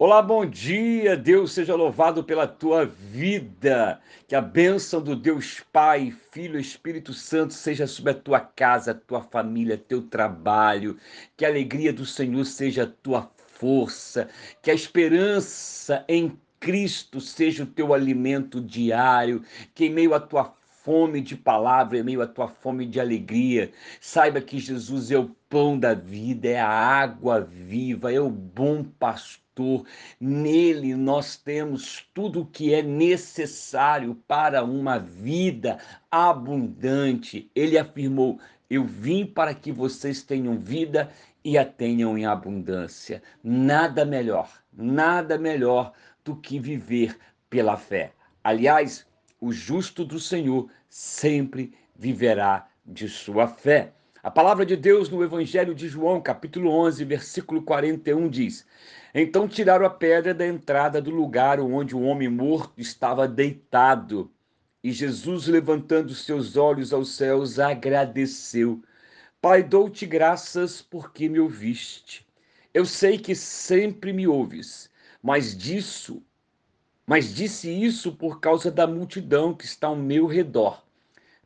Olá, 0.00 0.22
bom 0.22 0.46
dia. 0.46 1.16
Deus 1.16 1.50
seja 1.50 1.74
louvado 1.74 2.22
pela 2.22 2.46
tua 2.46 2.86
vida. 2.86 4.00
Que 4.28 4.36
a 4.36 4.40
bênção 4.40 5.02
do 5.02 5.16
Deus 5.16 5.60
Pai, 5.72 6.14
Filho 6.30 6.56
e 6.56 6.62
Espírito 6.62 7.12
Santo 7.12 7.52
seja 7.52 7.84
sobre 7.84 8.12
a 8.12 8.14
tua 8.14 8.38
casa, 8.38 8.92
a 8.92 8.94
tua 8.94 9.22
família, 9.22 9.76
teu 9.76 10.00
trabalho. 10.00 10.96
Que 11.36 11.44
a 11.44 11.48
alegria 11.48 11.92
do 11.92 12.06
Senhor 12.06 12.44
seja 12.44 12.84
a 12.84 12.86
tua 12.86 13.28
força. 13.48 14.28
Que 14.62 14.70
a 14.70 14.74
esperança 14.74 16.04
em 16.06 16.38
Cristo 16.60 17.20
seja 17.20 17.64
o 17.64 17.66
teu 17.66 17.92
alimento 17.92 18.60
diário. 18.60 19.42
Que 19.74 19.86
em 19.86 19.90
meio 19.90 20.14
à 20.14 20.20
tua 20.20 20.44
fome 20.88 21.20
de 21.20 21.36
palavra, 21.36 21.98
em 21.98 22.02
meio 22.02 22.22
à 22.22 22.26
tua 22.26 22.48
fome 22.48 22.86
de 22.86 22.98
alegria, 22.98 23.70
saiba 24.00 24.40
que 24.40 24.58
Jesus 24.58 25.10
é 25.10 25.18
o 25.18 25.28
pão 25.46 25.78
da 25.78 25.92
vida, 25.92 26.48
é 26.48 26.58
a 26.58 26.66
água 26.66 27.42
viva, 27.42 28.10
é 28.10 28.18
o 28.18 28.30
bom 28.30 28.82
pastor. 28.82 29.84
Nele 30.18 30.94
nós 30.94 31.36
temos 31.36 32.08
tudo 32.14 32.40
o 32.40 32.46
que 32.46 32.72
é 32.72 32.80
necessário 32.80 34.14
para 34.26 34.64
uma 34.64 34.98
vida 34.98 35.76
abundante. 36.10 37.50
Ele 37.54 37.76
afirmou: 37.76 38.40
Eu 38.70 38.84
vim 38.84 39.26
para 39.26 39.52
que 39.52 39.70
vocês 39.70 40.22
tenham 40.22 40.58
vida 40.58 41.10
e 41.44 41.58
a 41.58 41.66
tenham 41.66 42.16
em 42.16 42.24
abundância. 42.24 43.22
Nada 43.44 44.06
melhor, 44.06 44.50
nada 44.72 45.36
melhor 45.36 45.92
do 46.24 46.34
que 46.34 46.58
viver 46.58 47.14
pela 47.50 47.76
fé. 47.76 48.12
Aliás, 48.42 49.06
o 49.40 49.52
justo 49.52 50.04
do 50.04 50.18
Senhor 50.18 50.68
sempre 50.88 51.72
viverá 51.96 52.68
de 52.84 53.08
sua 53.08 53.46
fé. 53.46 53.92
A 54.22 54.30
palavra 54.30 54.66
de 54.66 54.76
Deus 54.76 55.08
no 55.08 55.22
Evangelho 55.22 55.74
de 55.74 55.88
João, 55.88 56.20
capítulo 56.20 56.70
11, 56.70 57.04
versículo 57.04 57.62
41 57.62 58.28
diz: 58.28 58.66
Então 59.14 59.46
tiraram 59.46 59.86
a 59.86 59.90
pedra 59.90 60.34
da 60.34 60.46
entrada 60.46 61.00
do 61.00 61.10
lugar 61.10 61.60
onde 61.60 61.94
o 61.94 62.02
homem 62.02 62.28
morto 62.28 62.72
estava 62.76 63.28
deitado. 63.28 64.30
E 64.82 64.92
Jesus, 64.92 65.46
levantando 65.46 66.14
seus 66.14 66.56
olhos 66.56 66.92
aos 66.92 67.12
céus, 67.14 67.58
agradeceu: 67.58 68.82
Pai, 69.40 69.62
dou-te 69.62 70.04
graças 70.04 70.82
porque 70.82 71.28
me 71.28 71.38
ouviste. 71.38 72.26
Eu 72.74 72.84
sei 72.84 73.18
que 73.18 73.34
sempre 73.34 74.12
me 74.12 74.26
ouves, 74.26 74.90
mas 75.22 75.56
disso, 75.56 76.22
mas 77.08 77.34
disse 77.34 77.70
isso 77.70 78.12
por 78.12 78.38
causa 78.38 78.70
da 78.70 78.86
multidão 78.86 79.54
que 79.54 79.64
está 79.64 79.86
ao 79.86 79.96
meu 79.96 80.26
redor, 80.26 80.84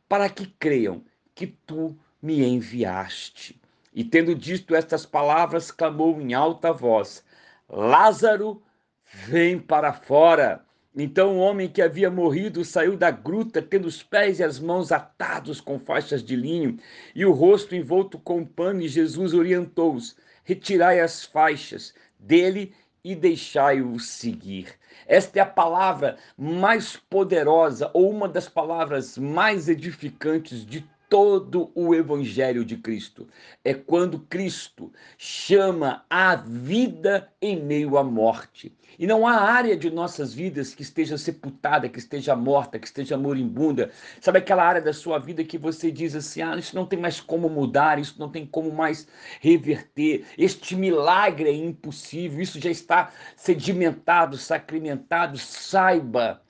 para 0.09 0.27
que 0.27 0.45
creiam 0.45 1.01
que 1.33 1.47
tu 1.47 1.97
me 2.21 2.43
enviaste. 2.43 3.61
E 3.93 4.03
tendo 4.03 4.35
dito 4.35 4.75
estas 4.75 5.05
palavras, 5.05 5.71
clamou 5.71 6.19
em 6.19 6.33
alta 6.33 6.73
voz: 6.73 7.23
Lázaro, 7.69 8.61
vem 9.05 9.57
para 9.57 9.93
fora. 9.93 10.65
Então 10.93 11.37
o 11.37 11.39
homem 11.39 11.69
que 11.69 11.81
havia 11.81 12.11
morrido 12.11 12.65
saiu 12.65 12.97
da 12.97 13.09
gruta, 13.09 13.61
tendo 13.61 13.87
os 13.87 14.03
pés 14.03 14.39
e 14.39 14.43
as 14.43 14.59
mãos 14.59 14.91
atados 14.91 15.61
com 15.61 15.79
faixas 15.79 16.21
de 16.21 16.35
linho 16.35 16.77
e 17.15 17.25
o 17.25 17.31
rosto 17.31 17.73
envolto 17.73 18.19
com 18.19 18.45
pano, 18.45 18.81
e 18.81 18.89
Jesus 18.89 19.33
orientou-os: 19.33 20.17
Retirai 20.43 20.99
as 20.99 21.23
faixas 21.23 21.93
dele 22.19 22.73
e 23.03 23.15
deixai-o 23.15 23.99
seguir. 23.99 24.79
Esta 25.05 25.39
é 25.39 25.41
a 25.41 25.45
palavra 25.45 26.17
mais 26.37 26.95
poderosa, 26.95 27.91
ou 27.93 28.09
uma 28.09 28.29
das 28.29 28.47
palavras 28.47 29.17
mais 29.17 29.67
edificantes 29.67 30.65
de 30.65 30.85
todo 31.13 31.71
o 31.75 31.93
evangelho 31.93 32.65
de 32.65 32.75
Cristo. 32.75 33.27
É 33.63 33.71
quando 33.71 34.21
Cristo 34.21 34.91
chama 35.15 36.03
a 36.09 36.35
vida 36.35 37.31
em 37.39 37.61
meio 37.61 37.99
à 37.99 38.03
morte. 38.03 38.75
E 38.97 39.05
não 39.05 39.27
há 39.27 39.35
área 39.35 39.77
de 39.77 39.91
nossas 39.91 40.33
vidas 40.33 40.73
que 40.73 40.81
esteja 40.81 41.15
sepultada, 41.15 41.87
que 41.87 41.99
esteja 41.99 42.35
morta, 42.35 42.79
que 42.79 42.87
esteja 42.87 43.15
moribunda. 43.15 43.91
Sabe 44.19 44.39
aquela 44.39 44.63
área 44.63 44.81
da 44.81 44.91
sua 44.91 45.19
vida 45.19 45.43
que 45.43 45.55
você 45.55 45.91
diz 45.91 46.15
assim: 46.15 46.41
ah, 46.41 46.55
isso 46.57 46.75
não 46.75 46.87
tem 46.87 46.97
mais 46.97 47.19
como 47.19 47.47
mudar, 47.47 47.99
isso 47.99 48.15
não 48.17 48.29
tem 48.31 48.43
como 48.43 48.71
mais 48.71 49.07
reverter, 49.39 50.25
este 50.35 50.75
milagre 50.75 51.47
é 51.47 51.53
impossível, 51.53 52.41
isso 52.41 52.59
já 52.59 52.71
está 52.71 53.11
sedimentado, 53.35 54.35
sacramentado. 54.35 55.37
Saiba 55.37 56.41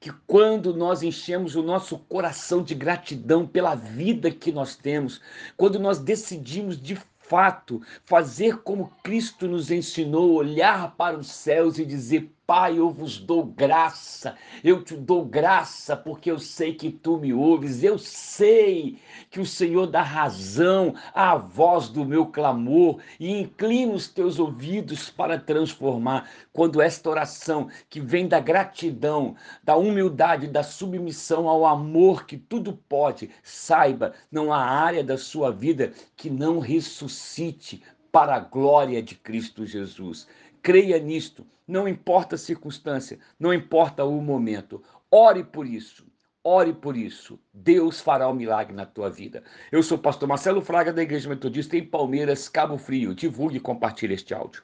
que 0.00 0.10
quando 0.26 0.74
nós 0.74 1.02
enchemos 1.02 1.54
o 1.54 1.62
nosso 1.62 1.98
coração 1.98 2.62
de 2.62 2.74
gratidão 2.74 3.46
pela 3.46 3.74
vida 3.74 4.30
que 4.30 4.50
nós 4.50 4.74
temos, 4.74 5.20
quando 5.58 5.78
nós 5.78 5.98
decidimos 5.98 6.80
de 6.80 6.98
fato 7.18 7.82
fazer 8.06 8.62
como 8.62 8.90
Cristo 9.04 9.46
nos 9.46 9.70
ensinou, 9.70 10.32
olhar 10.32 10.96
para 10.96 11.18
os 11.18 11.28
céus 11.28 11.78
e 11.78 11.84
dizer: 11.84 12.32
Pai, 12.50 12.80
eu 12.80 12.90
vos 12.90 13.16
dou 13.16 13.44
graça, 13.44 14.34
eu 14.64 14.82
te 14.82 14.96
dou 14.96 15.24
graça 15.24 15.96
porque 15.96 16.28
eu 16.28 16.40
sei 16.40 16.74
que 16.74 16.90
tu 16.90 17.16
me 17.16 17.32
ouves, 17.32 17.84
eu 17.84 17.96
sei 17.96 18.98
que 19.30 19.38
o 19.38 19.46
Senhor 19.46 19.86
dá 19.86 20.02
razão 20.02 20.92
à 21.14 21.36
voz 21.36 21.88
do 21.88 22.04
meu 22.04 22.26
clamor 22.26 22.98
e 23.20 23.30
inclina 23.30 23.92
os 23.92 24.08
teus 24.08 24.40
ouvidos 24.40 25.08
para 25.08 25.38
transformar. 25.38 26.28
Quando 26.52 26.82
esta 26.82 27.08
oração 27.08 27.68
que 27.88 28.00
vem 28.00 28.26
da 28.26 28.40
gratidão, 28.40 29.36
da 29.62 29.76
humildade, 29.76 30.48
da 30.48 30.64
submissão 30.64 31.48
ao 31.48 31.64
amor 31.64 32.26
que 32.26 32.36
tudo 32.36 32.72
pode, 32.88 33.30
saiba, 33.44 34.12
não 34.28 34.52
há 34.52 34.58
área 34.58 35.04
da 35.04 35.16
sua 35.16 35.52
vida 35.52 35.92
que 36.16 36.28
não 36.28 36.58
ressuscite 36.58 37.80
para 38.10 38.34
a 38.34 38.40
glória 38.40 39.00
de 39.00 39.14
Cristo 39.14 39.64
Jesus. 39.64 40.26
Creia 40.62 40.98
nisto, 40.98 41.46
não 41.70 41.86
importa 41.86 42.34
a 42.34 42.38
circunstância, 42.38 43.18
não 43.38 43.54
importa 43.54 44.04
o 44.04 44.20
momento. 44.20 44.82
Ore 45.10 45.44
por 45.44 45.66
isso. 45.66 46.04
Ore 46.42 46.72
por 46.72 46.96
isso. 46.96 47.38
Deus 47.52 48.00
fará 48.00 48.26
o 48.28 48.32
um 48.32 48.34
milagre 48.34 48.74
na 48.74 48.86
tua 48.86 49.08
vida. 49.08 49.42
Eu 49.70 49.82
sou 49.82 49.96
o 49.96 50.00
pastor 50.00 50.28
Marcelo 50.28 50.62
Fraga 50.62 50.92
da 50.92 51.02
Igreja 51.02 51.28
Metodista 51.28 51.76
em 51.76 51.84
Palmeiras, 51.84 52.48
Cabo 52.48 52.76
Frio. 52.76 53.14
Divulgue 53.14 53.58
e 53.58 53.60
compartilhe 53.60 54.14
este 54.14 54.34
áudio. 54.34 54.62